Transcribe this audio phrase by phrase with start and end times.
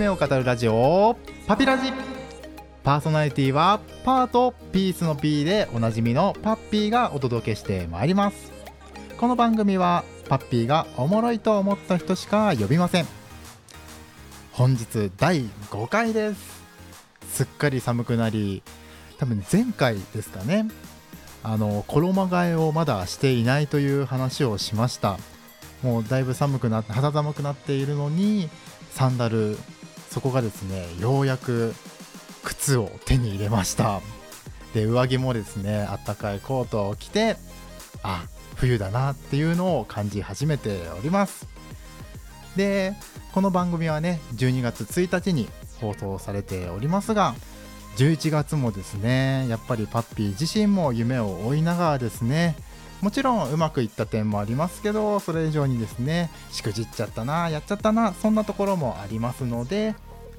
[0.00, 1.14] 夢を語るラジオ。
[1.46, 1.92] パピラジ。
[2.82, 8.50] パーソナリティはパートピースの P でおなじみのパッピーがお届けしてまいります。
[9.18, 13.06] この番組はパッピーがおもろいと思った人しか呼びません。
[14.52, 16.62] 本日第5回です。
[17.30, 18.62] すっかり寒くなり
[19.18, 20.66] 多分前回ですかね。
[21.42, 25.18] あの衣替えをまだしていないという話をしました。
[25.82, 28.48] もうだいぶ寒くなって肌寒くなっているのに
[28.92, 29.58] サンダル
[30.10, 31.74] そこがですねようやく
[32.42, 34.00] 靴を手に入れました。
[34.74, 37.36] で上着もですねあったかいコートを着て
[38.02, 38.24] あ
[38.56, 41.46] 冬だなっていうのを感じ始めております。
[42.56, 42.94] で
[43.32, 45.48] この番組はね12月1日に
[45.80, 47.34] 放送されておりますが
[47.96, 52.56] 11月もですねやっぱりパッピー自身も夢を追いながらですね
[53.00, 59.94] もちろんうまくいった点もありますけどそれ以上にですねしくじっちゃったなやっちゃったなそんなところもありますので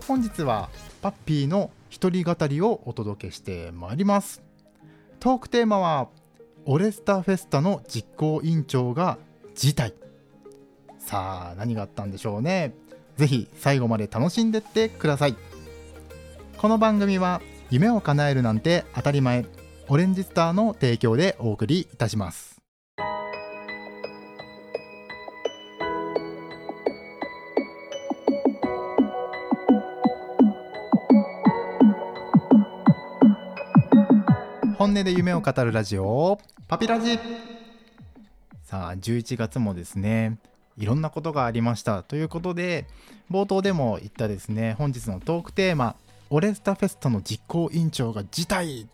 [0.08, 0.70] 本日は
[1.02, 4.42] パッピーの一人語りをお届けしてまいります。
[5.20, 6.10] トークテーマは
[6.66, 9.18] オレスタフェスタの実行委員長が
[9.56, 9.94] 辞退。
[11.00, 12.74] さあ何があったんでしょうね。
[13.18, 15.36] ぜひ最後まで楽しんでってください。
[16.58, 19.46] この番組は夢を叶えるなんて当たり前
[19.88, 22.51] オレンジスターの提供でお送りいたします。
[34.82, 36.40] 本音で夢を語るラジオ。
[36.68, 37.20] パピラジ。
[38.64, 40.40] さあ11月もですね
[40.76, 42.02] いろんなことがありました。
[42.02, 42.88] ということで
[43.30, 45.98] 冒頭でも言ったですね本日のトークテーマ
[46.32, 48.88] オレスタフェスタの実行委員長が辞退。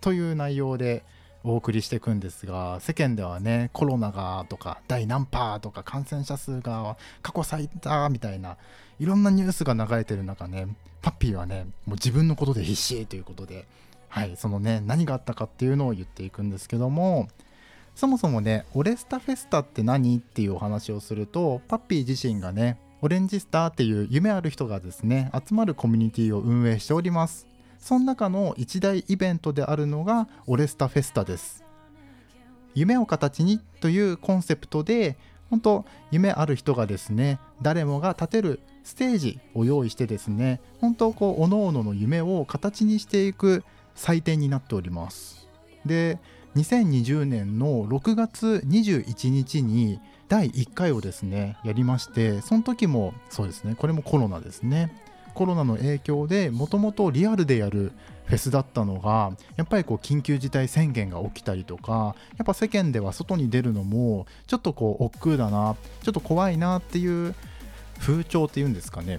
[0.00, 1.04] という内容で
[1.44, 8.56] お送りしていくんですが世間ではねコロナがとか第何波とか感染者数が過去最多みたいな
[8.98, 10.66] いろんなニュースが流れてる中ね
[11.02, 13.66] パッピーはねもう自分のことで必死ということで
[14.10, 17.28] はいそのね何があったかっていうのを言っていくんですけども
[17.94, 27.46] そもそもねオレスタフェスタって何っていうお話をするとパッピー自身がねオレンジスターっていう夢ある人がですね集まるコミュニティを運営しております。
[27.78, 31.64] その中の一大イベントであるのがオレスタフェスタです。
[32.74, 35.16] 夢を形にというコンセプトで
[35.48, 43.64] 本当夢ある人がですね誰もが立てるステージを用意してですね本当こう各々の夢を形にしていく
[43.94, 45.48] 祭典になっております。
[45.84, 46.18] で
[46.56, 54.92] 2020年の6月21日に第1回をですねやりましてその時もそうですねこれもコロナですね。
[55.34, 57.92] コロナの影響でもともとリアルでやる
[58.24, 67.34] フェスだったのがやっぱりこう緊急事態宣言が起きたりとかやっぱ世間では外に出るのもちょっとこう億劫だなちょっと怖いなっていう
[67.98, 69.18] 風潮っていうんですかね。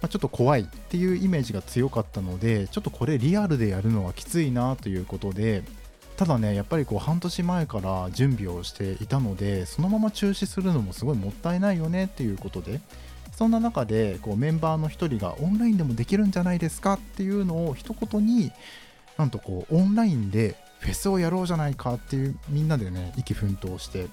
[0.00, 5.62] まあ、ちょっと怖いっていうイメージが強かったのでちょっとこれリアルでやるのはきついなということで
[6.16, 12.80] ただねやっぱりこう半年前から準備をしていたのでそのまま中止するのもすごいもったいないよねっていうことで
[13.32, 18.52] そんな中でこうメンバーの1人がオンラインでもできるんじゃないですかっていうのを一言に
[19.16, 24.08] なんとこうオンラインでフェスをやろうじゃないかっていうみんなでね息奮闘して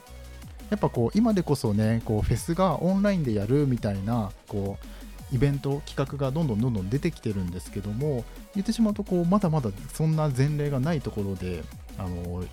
[0.69, 4.85] やっぱこう今でこそねこうフェスがオンラインでやるみたいなこう
[5.31, 8.23] イベント企画がどんどんどんどん出てきてるんですけども
[8.55, 11.63] 言ってしまうとこうまだまだそんな前例がないところで
[11.97, 12.43] あの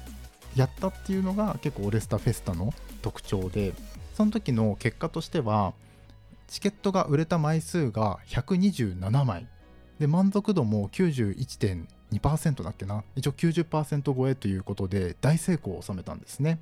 [0.57, 3.75] やったっていうのが結構オレスタフェスタの特徴で
[4.15, 5.75] その時の結果としては
[6.47, 9.49] チケットが売れた枚数が127枚。
[9.99, 13.05] で満足度も91.2%だっけな。
[13.17, 16.61] 一応90%超えということで大成功を収めたんですね。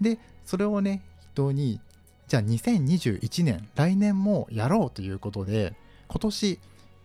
[0.00, 1.02] でそれをね
[1.34, 1.80] 人に
[2.28, 5.74] じゃあ2021年来年もやろうということで
[6.08, 6.58] 今年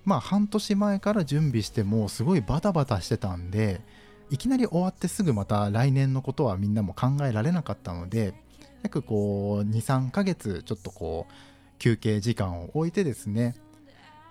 [0.04, 3.81] まあ半年前から準備してもすごいバタバタしてたんで
[4.30, 8.34] いきなり終わってすぐまた来年のことはみんなも考えられなかったので
[8.81, 11.34] 約こう23ヶ月ちょっとこう
[11.78, 13.56] 休憩時間を置いてですね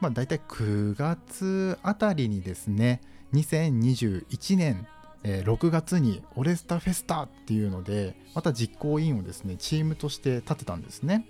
[0.00, 3.00] まあ大体9月あたりにですね
[3.34, 4.86] 2021年
[5.22, 11.26] え、6月にオレスタフェスタっていうのでまた実行委員をですねチームとして立てたんですね。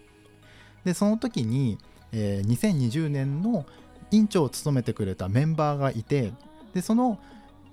[0.85, 1.79] でその時に、
[2.13, 3.67] え、2020年の
[4.11, 6.33] 委員長を務めてくれたメンバーがいて
[6.75, 7.19] でその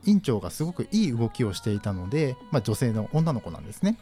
[0.05, 3.97] 委員長がすごくいい動きをしていたので、まあ、女性の女の子なんですね。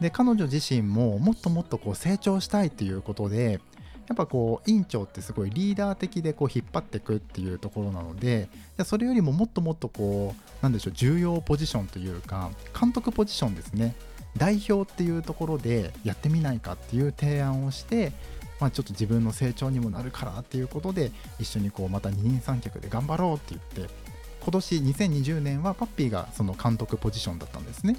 [0.00, 3.60] で彼女自身ももっともっとこう成長したいということで
[4.08, 8.48] やっぱこう委員長ってすごいリーダー的でこう引っ張っていくっていうところなので
[8.84, 13.94] それよりももっともっとこうなんでしょう重要ポジションというか監督ポジションですね。
[14.36, 18.12] 代表っていうところでやってみないかっていう提案をして
[18.60, 23.94] まあ、ちょっと自分の成長にもなるからっていうことで一緒にこうまた二人三脚で頑張ろうって言って
[24.42, 27.96] 今年2020年はパッピーがその監督ポジションだったんですね。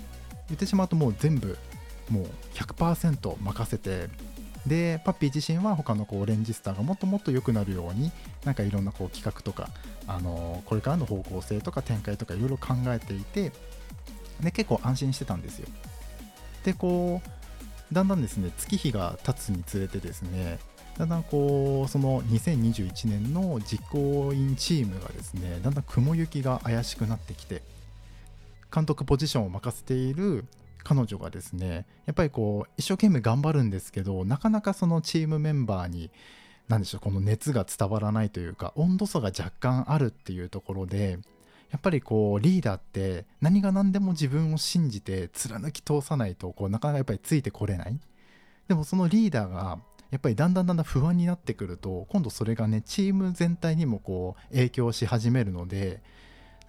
[0.47, 1.57] 言ってしまうともう全部
[2.09, 4.07] もう100%任せて
[4.67, 8.11] でパッピー自身は他のこうレンジスターがもっともっと良くなるように
[8.43, 9.69] なんかいろんなこう企画とか、
[10.07, 13.51] あのこれからの方向性とか展開とかいろいろ考えていて
[14.41, 15.67] で結構安心してたんですよ。
[16.63, 20.59] でこうだんだんですね月日が経つにつれてですね
[20.97, 27.61] だんだんこうその2021年の実行委員チームがですねだんだん雲行きが怪しくなってきて
[28.73, 30.43] 監督ポジションを任せている
[30.87, 36.09] 彼女がですねやっぱりこう一生懸命頑張るんですけどなかなかそのチームメンバーに
[36.69, 41.19] 何でしょうこの熱が伝わらないというか温度差が若干あるっていうところで
[41.71, 47.99] やっぱりこうリーダーって何が何でも自分を信じて貫き通さないとこうなかなかやっぱりついてこれない。
[48.69, 49.79] でもそのリーダーが
[50.09, 56.01] やっぱりだんだんだんだん不安になってくると今度それがねチーム全体にもこう影響し始めるので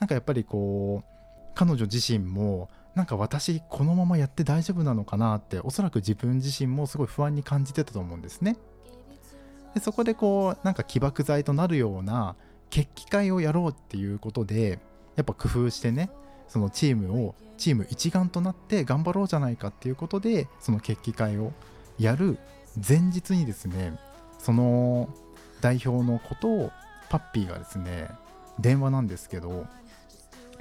[0.01, 1.19] なんかやっぱりこう
[1.55, 2.69] 彼女自身も
[2.99, 8.57] なんか私このままやって大丈夫なのかなっておそらく自分自身もすごい不安に感じてたと思うんですね。
[9.73, 12.35] でそこでこうなんか起爆剤となるような
[12.71, 14.81] 決起会をやろうっていうことで
[15.15, 16.11] やっぱ工夫してね
[16.49, 21.53] そのチームをチーム一丸となって頑張ろうじゃないかっていうことでその決起会を
[22.01, 22.37] やる
[22.77, 23.97] 前日にですね
[24.41, 25.09] その
[25.61, 26.73] 代表のことを
[27.11, 28.09] パッピーがですね
[28.59, 29.67] 電話なんですけど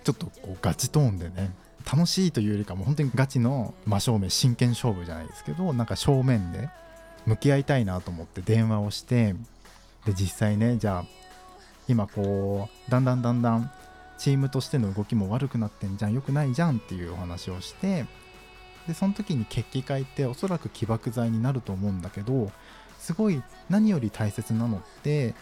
[0.03, 1.49] ちょっとこうガチトーンでね
[1.89, 6.69] 楽しいというよりかも本当にガチの真正面真剣勝負じゃないですけどなんか正面で
[7.25, 9.35] 向き合いたいなと思って電話をして
[10.05, 11.05] で実際ねじゃあ
[11.87, 13.71] 今こうだんだんだんだん
[14.17, 18.05] チームとしての動きも悪くなってんじゃん良くないじゃんっていうお話をして
[18.87, 22.51] でその時に決起会っておそらく起爆剤になると思うんだけど
[22.99, 25.35] すごい何より大切なのって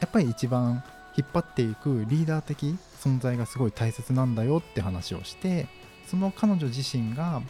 [0.00, 0.82] やっぱり一番
[1.16, 5.66] 引っ張っていくリーダー的存在がすごい大切なんだよって話をして
[6.06, 7.42] その彼女自身が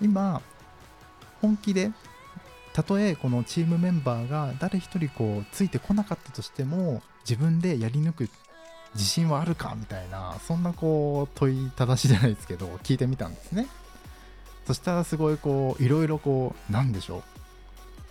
[0.00, 0.40] 今
[1.40, 1.90] 本気で
[2.72, 8.28] たとえこのチームメンバーが誰一人こうついてこなかったとしても自分でやり抜く
[8.94, 13.66] 自信はあるかみたいなそんなこう問いただしじゃないですけど聞いてみたんですね。
[14.66, 17.22] そしたらすごいこういろいろこうなんでしょ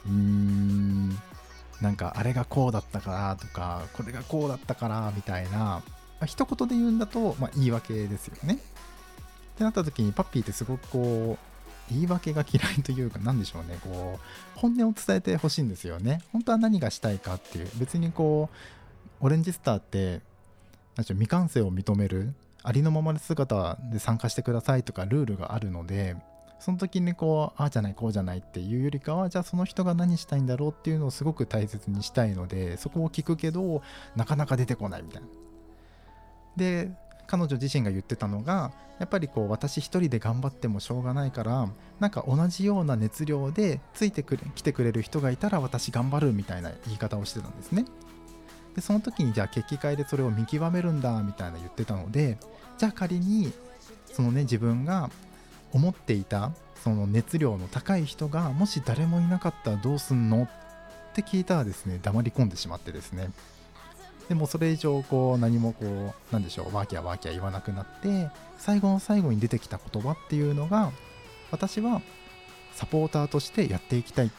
[0.05, 0.09] う。
[0.09, 1.19] うーん。
[1.81, 5.83] なんかあれがこうだったからとかこれがこうだったからみたいな、ま
[6.21, 8.55] あ、一言で言うんだと、まあ、言い訳ですよね。
[8.55, 13.79] ってなった時にパッピーってすごくこう言い訳が嫌いというか何でしょうね。
[13.81, 16.21] こう本音を伝えてほしいんですよね。
[16.31, 17.69] 本当は何がしたいかっていう。
[17.75, 18.49] 別にこ
[19.21, 20.21] うオレンジスターって
[20.95, 22.33] 何でしょう未完成を認める
[22.63, 26.15] ありのままの姿で参加してくださいとかルールがあるので
[26.59, 33.81] その時にこうああじゃないこうじゃないっていうよりかはじゃあその人が何したいんだろうっていうのをすごく大切にしたいのでそこを聞くけど
[34.15, 35.27] なかなか出てこないみたいな。
[36.55, 36.91] で
[37.27, 41.69] 彼女自身が言ってたのがやっぱりこう私一人で頑張ってもしょうがないから
[41.99, 47.85] なんか同じような熱量でついてくれ来てくれる人がいたら私頑張るみたいな言い方をしてたんですね。
[48.75, 52.37] でその時にじゃあ決起会でそれを見極めるんだみたいな言ってたので
[52.77, 53.51] じゃあ仮に
[54.13, 55.09] そのね自分が
[55.73, 56.51] 思っていた
[56.83, 60.49] その熱量の高い人がもし誰もいなかったらどうすんのっ
[61.13, 63.29] て聞いたらですね黙り込んでしまってですね。
[64.29, 70.91] でもそれ以上こう何もこうなんでしょうワーキャーワーキャー言わなくなって最後の最後に出てきた言葉っていうのが
[71.49, 72.01] 私は
[72.73, 74.35] サポーターとしてやっていきたいって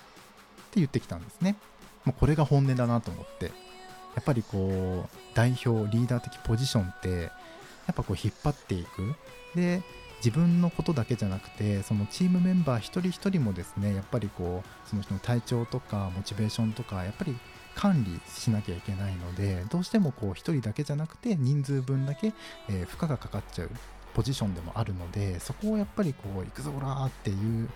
[0.76, 1.56] 言ってきたんですね。
[2.04, 3.68] もうこれが本音だなと思って。
[4.14, 9.14] やっぱりこう代表リーダー的ポジションってやっぱこう引っ張っていく。
[9.54, 9.80] で
[10.18, 17.36] 自分のことだけじゃなくてそのチームメンバー一人一人もですねやっぱりこうその人の体調とかモチベーションとかやっぱり
[17.74, 22.32] 管理しなきゃいけないのでどうしてもこう1人だけじゃなくて人数分だけ、
[22.68, 23.70] えー、負荷がかかっちゃう
[24.14, 27.68] ポジションでもあるのでそこをやっぱりこう行くぞらーっていう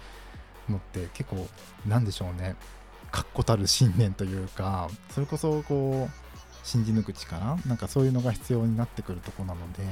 [0.68, 1.46] のって結構
[1.86, 2.56] なんでしょうね
[3.12, 9.82] 確固たる信念というかそれこそこう信じ抜く力なんかそういうのが必要になってくるとこなので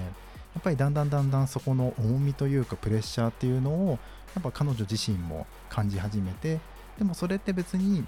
[0.55, 3.99] やっぱりだんだんだんだんそこの重みというかプレッシャーっていうのを
[4.35, 6.61] やっぱ彼女自身も感じ始めて
[6.99, 8.05] でもそれって別に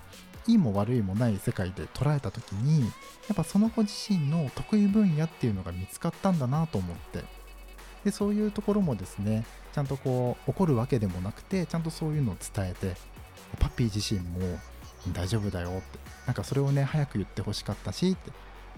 [0.46, 2.86] いいも悪いもない世界で捉えた時にや
[3.32, 7.24] っぱその子自身の得意分野っていうのが見つかったんだなと思って
[8.04, 12.96] でそういうところもですねちゃんとこう怒るわけでもなくてちゃんとそういうのを伝えて
[13.58, 14.58] パピー自身も
[15.12, 18.30] 大丈夫だよってなんかそれをね早く言ってほしかったしって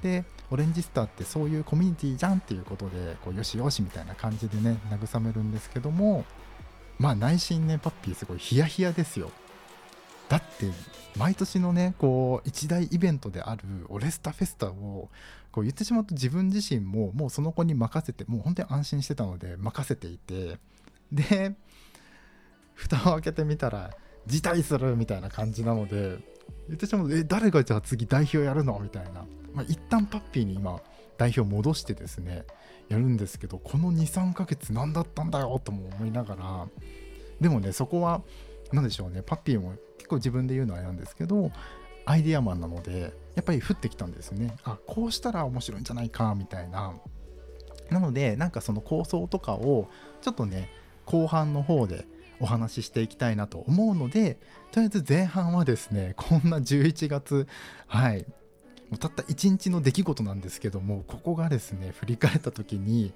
[0.02, 6.24] でオレンジスターってそういうコミュニティじゃんっていうことでこうよしよしみたいな感じでね慰めるんですけども
[6.98, 9.30] まあ内心ねパッピーすごいヒヤヒヤですよ。
[10.28, 10.70] だって
[11.18, 15.10] 毎年のねこう一大イベントであるオレスタフェスタを
[15.52, 20.58] こう言ってしまうと自分自身ももうその子に任せてもう本当に安心してたので任せていて
[21.12, 21.54] で
[22.74, 23.90] 蓋を開けてみたら
[24.26, 26.18] 辞退するみたいな感じなので
[26.68, 28.78] 言ってしまうとえ誰がじゃあ次代表やるの？
[28.83, 30.80] みたいな、まあ、一旦パッピーに今
[31.18, 32.44] 代表戻してですね
[32.88, 36.66] やるんですけどこの23ヶ月何だったんだよとも思いながら
[37.40, 38.23] でもねそこは
[38.73, 41.50] 何でしょうねパッピーも結構自分で言うのはあれなんですけど
[42.06, 44.56] アイデアマンなのでやっぱり降ってきたんですね。
[44.64, 46.94] あこうしたら面白いんじゃないかみたいな。
[47.90, 49.88] なのでなんかその構想とかを
[50.23, 50.71] ちょっとね
[51.04, 52.06] 後半の方で
[52.40, 54.38] お話ししていきたいなと思うので
[54.72, 57.46] とりあえず前半はですねこんな11月
[57.86, 58.26] はい
[58.90, 63.12] もうたった1日の出来事なんですけどもここがですね振り返った時に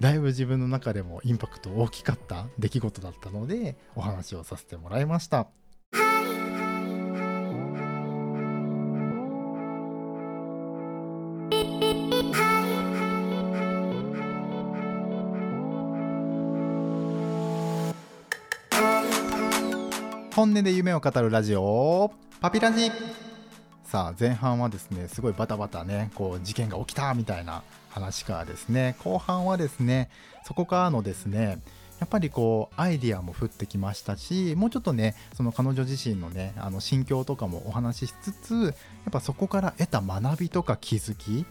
[0.00, 5.48] だいぶ自分の中でもインパクト大きかった出来事だったのでお話をさせてもらいました。
[20.40, 22.10] 本音で夢を語るラジオ。
[22.40, 22.90] パピラジ。
[23.84, 30.08] さあ前半はですねすごいバタバタねこう事件が起きたみたいな話からですね後半はですね
[30.46, 31.58] そこからのですね
[31.98, 38.74] やっぱりこうアイディアも降ってきましたしもうちょっとねその彼女自身のねあの心境とかもお話ししつつやっ
[39.12, 41.44] ぱそこから得た学びとか気づき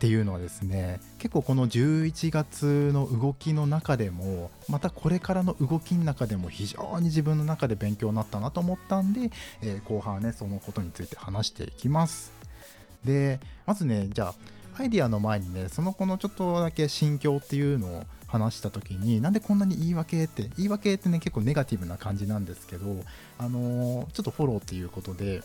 [0.00, 9.30] っていうのはですね結構この11月の動きの中でもまたこれからの動きの中でも非常に自分の中で勉強になったなと思ったんで、
[9.60, 12.32] えー、後半はねそのことについて話していきます。
[13.04, 23.04] でまずねじゃあアイディアの前にねその子のちょっとだけ心境っていうのを話した時になんでこんなに言い訳って言い訳ってね結構ネガティブな感じなんですけど
[23.36, 25.42] あのー、ちょっとフォローっていうことで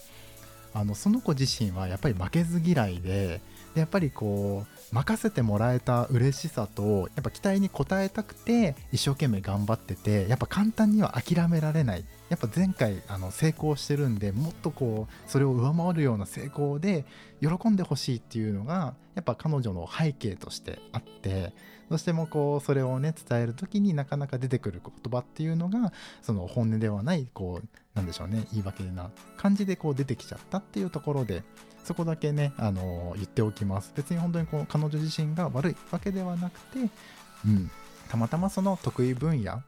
[0.74, 3.42] あのその子自身はやっぱり負けず嫌いで
[3.75, 12.05] でやっぱりこう任せてもらえた嬉しさとやっぱ期待に応えたくて一生懸命頑張っててやっぱ簡単には諦められない。
[12.29, 17.05] やっぱ前回あの成功してるんでもっとこうそれを上回るような成功で
[17.39, 21.53] 喜んでほしいっていうのがやっぱ彼女の背景としてあって
[21.88, 31.44] どうしてもこうそれをね伝える時になかなか出てくる言葉っていうのがその本音ではないこうなんでしょうね言い訳な感じでこう出てきちゃったっていうところで
[31.86, 33.94] そこだけね、あの、言っておきます。
[33.96, 36.89] 別に本当にこう彼女自身が悪いわけではなくて、
[37.46, 37.70] うん、
[38.10, 39.62] たまたまその得意分野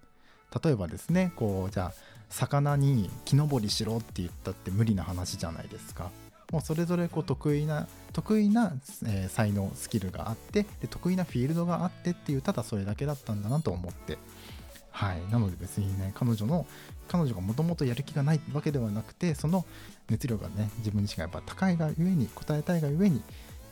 [0.63, 1.93] 例えばですねこうじゃあ
[2.29, 6.09] 魚に木登りしろって言ったって無理な話じゃないですか。
[6.51, 8.73] もうそれぞれこう得意な得意な、
[9.05, 14.17] えー、才能スキルがあってで得意なフィールドがあってっていうただそれだけだったんだなと思って。
[14.97, 15.21] はい。
[15.31, 16.65] なので別にね彼女の
[17.07, 19.63] 彼女がもともとやる気がないわけではなくてその
[20.09, 23.21] 熱量がね自分自身がやっぱ高いがゆえに答えたいがゆえに、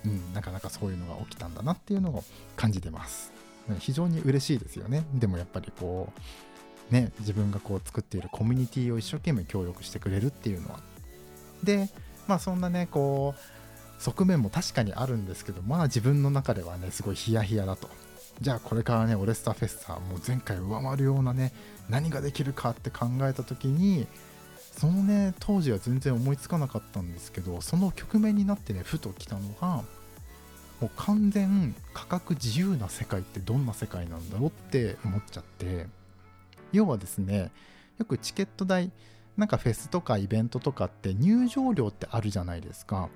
[0.06, 2.24] うん、なかなかそういうのが起きたんだなっていうのを
[2.56, 3.34] 感じてます。
[3.80, 5.04] 非常に嬉しいですよね。
[5.16, 6.14] でもやっぱりこ
[6.92, 10.80] うね自分がこう作っているコミュニティを一生懸命協力してくれるっていうのは。
[11.64, 11.90] で
[12.28, 17.90] まあそんなねこう側面も確かにあるんですけどまあ自分の中ではねすごいヒヤヒヤだと。
[18.42, 21.54] じゃあこれからねオレスタフェスタもう前回上回るようなね
[21.90, 24.08] 何ができるかって考えた時に
[24.78, 29.84] そのね当時は全然思いつかなかったんですけどその局面になってねふと来たのが
[30.82, 35.88] もう完全価格自由な世界ってどんな世界なんだろうって思っちゃって
[36.74, 37.52] 要はですね
[37.98, 38.92] よくチケット代
[39.38, 43.10] なんかフェスとかイベントとかって入場料ってあるじゃないですか。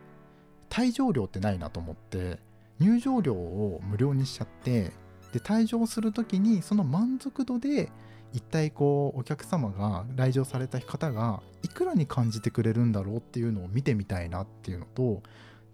[0.69, 2.39] 退場料ってないなと思って
[2.79, 4.91] 入場料を無料にしちゃって
[5.33, 7.91] で退場する時にその満足度で
[8.33, 15.21] 一体こうお客様が来場された方がいくらに感じてくれるんだろうっていうのを見てみたいなっていうのと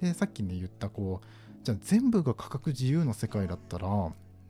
[0.02, 1.26] でさっきね言ったこう
[1.64, 3.88] じゃあ全部が価格自由の世界だったら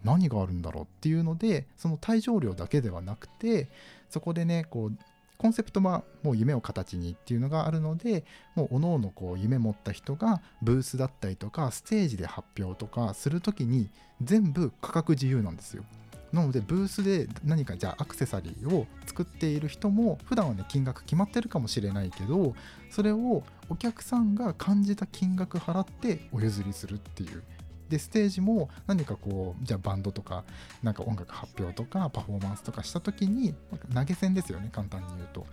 [0.03, 3.69] 何があるんだろうっていうのでその退場料だけではなくて
[4.09, 4.97] そこでねこう
[5.37, 8.25] コンセプトはもう夢を形にっていうのがあるので
[8.55, 13.89] もうおのおのこう夢持った人がブースだったりとかステージで発表とかする時に
[14.21, 15.83] 全部価格自由なんですよ。
[16.31, 22.55] なのでブースで何かじゃあアクセサリーを作っている人も普段はね金額決まってるかもしれないけど
[22.89, 27.43] それをお客さんが感じた金額払ってお譲りするっていう。
[27.89, 30.43] でステージも何かこうじゃあバンドとか
[30.83, 33.53] なんか音楽発表とかパフォーマンスとかした時に
[33.93, 35.45] 投げ銭ですよね簡単に言うと。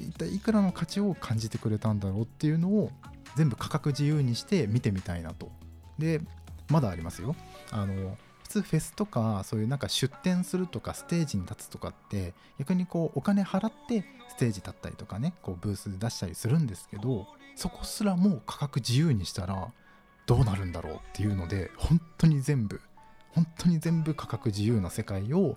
[0.00, 2.90] 一体いくらの価値を感じてくれたんだろうっていうのを
[3.36, 5.52] 全部価格自由にして見てみたいなと。
[5.98, 6.20] で
[6.68, 7.36] まだありますよ。
[7.70, 17.26] あの普実フェスとかそういうなんか出店するとかステージに立つとかって逆にこうお金払ってステージ立ったりとかねこうブースで出したりするんですけど
[17.56, 19.72] そこすらもう価格自由にしたら
[20.26, 22.80] どうなるんだろうっていうので本当に全部
[23.34, 25.56] 本当に全部価格自由な世界を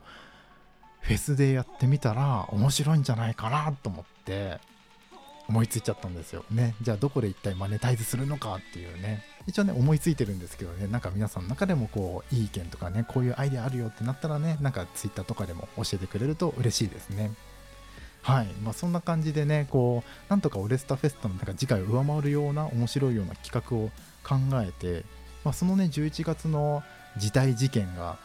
[1.01, 4.59] フェスでやってみたら面白いんじゃないかなと思って
[5.47, 6.43] 思いついちゃったんですよ。
[6.51, 6.75] ね。
[6.81, 9.23] じゃあどこで一体マネタイズするのかっていうね。
[9.45, 10.87] 一応ね思いついてるんですけどね。
[10.87, 17.31] なんか皆さんの中でもこういい意見とかねこういうアイデアあるよってなったらねなんか Twitter とかでも教えてくれると嬉しいですね。
[18.23, 18.47] はい。
[18.61, 23.89] まあ、そんな感じでねこうなんとかオレスタフェスタのなんか次回を上回るような面白いような企画を
[24.27, 25.05] 考えて、
[25.43, 26.83] まあ、そのね11月の
[27.17, 28.17] 時代事件が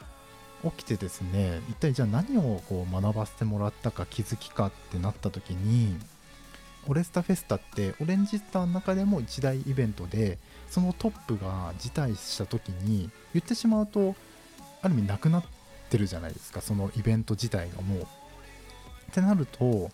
[0.65, 5.97] 起きてですね一体じゃあ何をこう学ばせてもらったか気づきかってなった時に
[6.89, 14.17] オレスタフェスタってオレンジスターの中でも一大イベントでそのトップが辞退した時に言ってしまうと
[14.83, 15.45] ある意味なくなっ
[15.91, 18.03] てるじゃないですかそのイベント自体がもう。
[18.03, 18.05] っ
[19.15, 19.91] てなると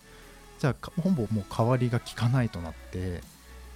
[0.59, 3.21] じゃあほぼもう代わりが効かないとなって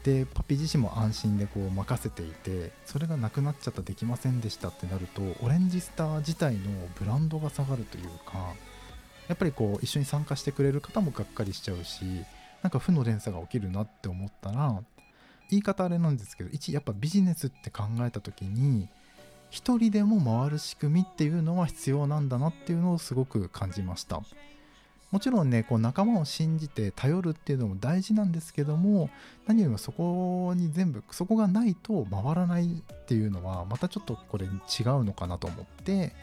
[0.03, 6.59] でパピ自身も安心でこう任せていてそれがなくなっちゃったできませんでしたってなるとオレンジスター自体の
[6.99, 8.53] ブランドが下がるというか
[9.29, 12.03] やっぱりこう一緒に参加してくれる方もがっかりしちゃうし
[12.61, 14.81] なんか負の連鎖が起きるなって思ったら
[15.49, 18.89] 言い方あれなんですけど一やっぱビジネスって考えた時に
[19.49, 24.21] 一人でも回る仕組みっていうのは必要なんだなっていうのをすごく感じました。
[25.13, 29.11] もちろんねこう仲間を信じて頼るっていうのも大事なんですけども
[29.45, 36.15] 何よりもそこに全部そこがないと回らないっていうのはまたちょっとこれ違うのかなと思って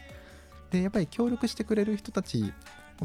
[0.72, 2.52] でやっぱり協力してくれる人たち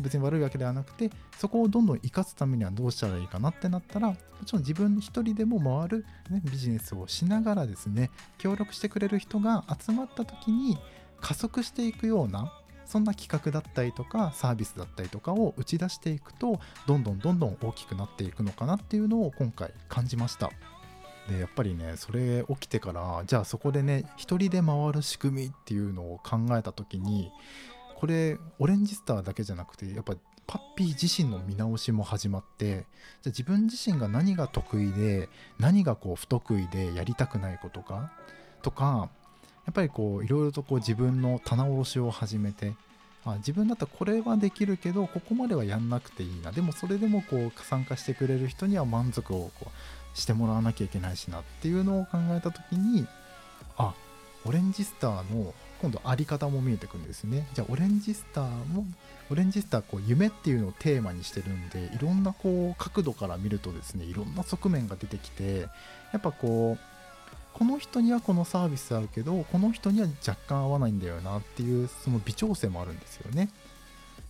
[0.01, 10.79] 別に悪いわけではなくてそこをどんどん生かすためにはどうしたらいいかなってなったらもちろん自分一人でも回る、ね、ビジネスをしながらですね協力してくれる人が集まった時に
[11.21, 12.51] 加速していくような
[12.85, 20.51] そんな企画だったりとかサービスだったりとかを打ち出していくとどんどんどんどん大きくなっていくのかなっていうのを今回感じました。
[21.29, 27.31] でやっぱりねそれ起きてからじゃあそこでね一人で回る仕組みっていうのを考えた時に
[27.95, 30.15] これオレンジスターだけじゃなくてやっぱ
[30.47, 32.83] パッピー自身の見直しも始まってじゃあ
[33.29, 38.11] 自分自身が何が得意で何がこう不得意でやりたくないことか
[38.61, 39.09] とか
[39.65, 42.73] やっぱりこういろいろとこう自分の棚卸しを始めて
[43.25, 46.51] あ自分だったらこれはできるけどここまではやんなくていいな。
[46.51, 49.71] でもそれでもこう参加してくれる人には満足をこ
[50.13, 53.07] うしてもらわなきゃいけないしなっていうのを考えた時に
[53.77, 53.93] あ
[54.45, 57.47] オレンジスターの今度あり方も見えてくるんですね。
[57.55, 58.85] じゃあオレンジスターも
[59.31, 65.67] オレンジスターこう夢っていうのをテーマにしてるんでいろんなこう角度から見るとですねいろんな側面が出てきて
[66.13, 66.94] やっぱこう
[67.57, 73.49] この人にはこのサービスあるけどこの人には若干合わないんだよなっていうその微調整もあるんですよね。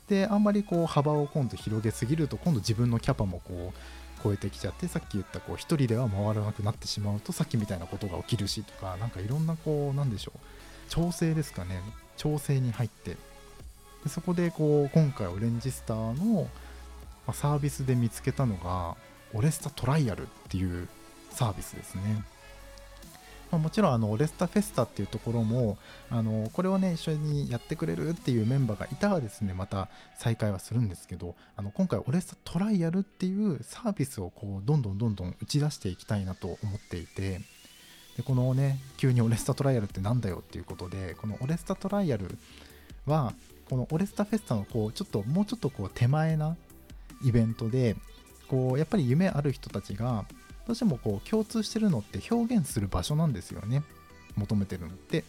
[0.07, 10.39] であんまりこう幅を今度広げすぎると今度自分のキャパもこう超えてきちゃってさっき言ったこう1人では回らなくなってしまうとさっきみたいなことが起きるしとか何かいろんなこうなんでしょう。
[10.89, 11.81] 調整ですかね。
[12.17, 13.17] 調整に入って。
[14.03, 16.47] でそこでこう今回オレンジスターの
[17.33, 18.95] サービスで見つけたのが
[19.33, 20.87] オレスタトライアルっていう
[21.31, 22.23] サービスですね。
[23.55, 25.77] まあ、もちろんあのオレスタフェスタっていうところも
[26.09, 29.87] あのこれをね一緒にやってくれるっていうメンバーがいたらですねまた
[30.17, 37.39] 再開はするんですけどあの今回オレスタトライアルっていうサービスをこうどんどんどんどん打ち出していきたいなと思っていて
[38.17, 42.37] でこのね急にオレスタトライアルってなんだよっていうことでこのオレスタトライアル
[43.05, 43.33] は
[43.69, 46.57] このオレスタフェスタのこうちょっともうちょっとこう手前な
[47.23, 47.95] イベントで
[48.47, 50.25] こうやっぱり夢ある人たちが
[50.67, 53.83] どうしてもこう共通してるのって表現する場所なんですよね。
[54.35, 55.23] 求めてるのって。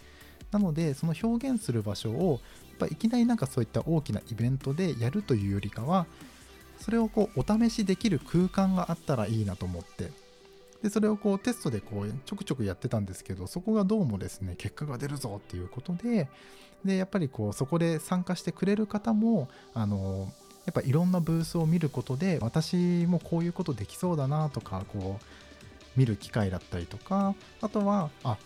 [0.51, 6.07] なのでその表現する場所をやっぱいきなりなんかそういった大きなイベントでやるというよりかは
[6.79, 10.11] それをこうお試しできる空間があったらいいなと思って。
[10.83, 16.29] でそれをこうテストでこうちょくちょくやってたんですけどそこがどうもですね結果が出るぞっていうことで
[16.85, 20.33] でやっぱりこうそこで参加してくれる方もあの
[20.67, 22.77] やっぱいろんなブースを見ることで私
[23.07, 25.25] もこういうことできそうだなとかこう
[25.99, 28.37] 見る機会だったりとかあとはあ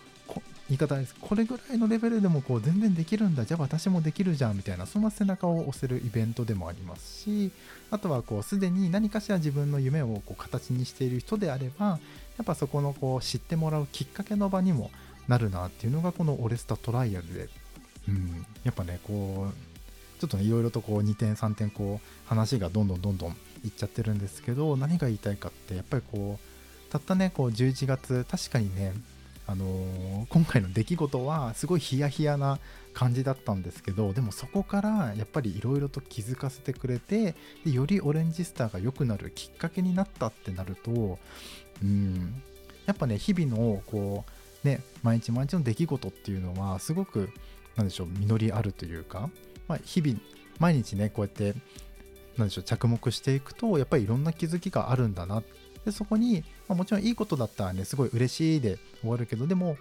[0.71, 1.13] 言い方です。
[1.19, 3.43] これぐらいのレベルでもこう全然できるんだ。
[3.43, 7.51] じゃあ私もできるじゃんみたいなそんな背中を押せるイベントでもありますし
[7.89, 14.91] あとはこうすでに何かしら自分の夢をこう形にしている人であればやっぱそこのこう知ってもらうきっかけの場にも
[15.27, 17.49] なるなっていうのがこのオレスタトライアルで、
[18.07, 19.70] うん、やっぱねこう
[20.21, 23.31] ちょっとねいろいろとこう2点3点こう話がどんどんどんどん
[23.65, 28.93] いっちゃってるんですけど何が言いたいかってやっぱりこうたったねこう11月確かにね
[29.47, 32.59] あのー今回の出来事はすごいヒヤヒヤな
[32.93, 37.33] 感じだったんですけどでもそこからやっぱりいろいろと気づかせてくれて
[37.65, 41.17] でよりオレンジスターが良くなるきっかけになったってなると
[41.81, 42.43] うん
[42.85, 44.23] やっぱね日々のこ
[44.63, 47.31] うね毎日毎日の出来事っていうのはすごく
[47.75, 49.29] なんでしょう実りあるというか、
[49.71, 50.19] まあ、日々
[50.59, 51.57] 毎日ねこうやって
[52.35, 55.43] なんでしょう着目していくとやっぱりいろんな気づきがあるんだな。
[55.85, 59.77] でそこに、まあ、もちろんいいことだったらねすごい嬉しいで終わるけどでも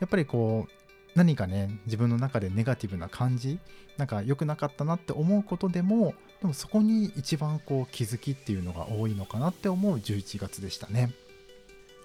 [0.00, 0.72] やっぱりこう
[1.14, 3.58] 何かね自分の中でネガティブな感じ
[3.98, 11.12] なんか良くなかったなって思うことでもでもそこに一番こう気づきっていうのが多いのかなって思う11月でしたね。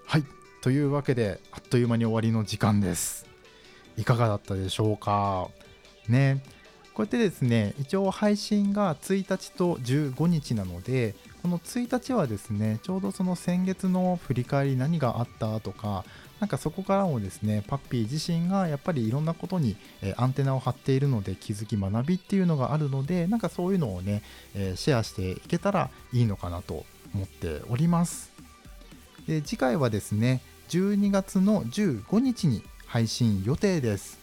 [0.06, 0.24] はい。
[0.60, 3.26] というわけであっという間に終わりの時間です。
[3.96, 5.48] いかがだったでしょうか？
[6.08, 6.44] ね。
[7.00, 16.04] こうやってですね一応配信が1日と15日なのでこの1日はですねちょうどその先月の振り返り何があったとか
[16.40, 19.76] なんかそこからもですねパッピー自身がやっぱりいろんなことに、
[20.16, 24.22] アンテナを張っているので気づき学びっていうのがあるのでなんかそういうのをね、
[24.54, 26.84] シェアしていけたらいいのかなと
[27.14, 28.30] 思っております。
[29.26, 34.19] で次回はですね12月の15日に配信予定です。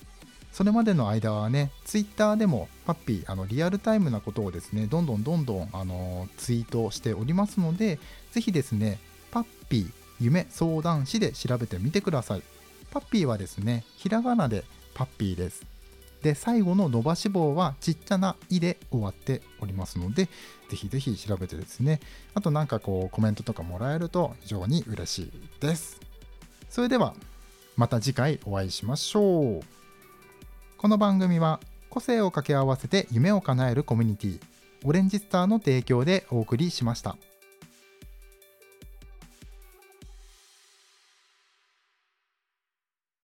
[0.58, 8.00] それまでの間はね、ツイッターでもパッピー、あのリアルタイムなことをですね、どんどんどんどんあのツイートしておりますので、
[8.32, 8.98] ぜひですね、
[9.30, 12.42] パッピー夢相談士で調べてみてください。
[12.90, 14.64] パッピーはですね、ひらがなで
[14.96, 15.64] パッピーです。
[16.24, 22.00] で、最後の伸ばし棒はちっちゃな「い」で終わっておりますので、ぜひぜひ調べてですね、
[22.34, 26.00] あとなんかこうコメントとかもらえると非常に嬉しいです。
[26.72, 27.14] それでは、
[27.76, 29.77] また次回お会いしましょう。
[30.78, 31.60] この番組は
[31.90, 34.40] 個性を掛け合わせて夢を叶えるコミュニティ
[34.84, 37.18] オレンジスターの提供でお送りしました。